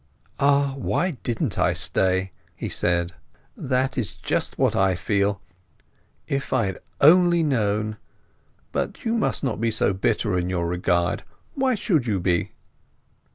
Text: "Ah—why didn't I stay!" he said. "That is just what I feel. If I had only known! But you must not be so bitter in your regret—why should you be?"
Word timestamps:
"Ah—why 0.39 1.11
didn't 1.21 1.59
I 1.59 1.73
stay!" 1.73 2.31
he 2.55 2.67
said. 2.69 3.13
"That 3.55 3.99
is 3.99 4.15
just 4.15 4.57
what 4.57 4.75
I 4.75 4.95
feel. 4.95 5.43
If 6.27 6.51
I 6.51 6.65
had 6.65 6.79
only 7.01 7.43
known! 7.43 7.97
But 8.71 9.05
you 9.05 9.13
must 9.15 9.43
not 9.43 9.61
be 9.61 9.69
so 9.69 9.93
bitter 9.93 10.35
in 10.39 10.49
your 10.49 10.65
regret—why 10.67 11.75
should 11.75 12.07
you 12.07 12.19
be?" 12.19 12.53